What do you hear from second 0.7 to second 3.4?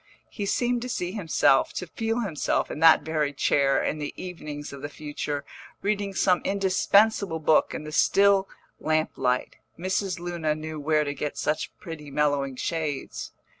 to see himself, to feel himself, in that very